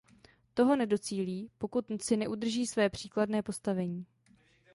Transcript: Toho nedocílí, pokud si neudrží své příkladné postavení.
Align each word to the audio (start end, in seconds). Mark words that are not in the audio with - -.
Toho 0.53 0.75
nedocílí, 0.75 1.49
pokud 1.57 1.85
si 2.01 2.17
neudrží 2.17 2.67
své 2.67 2.89
příkladné 2.89 3.43
postavení. 3.43 4.05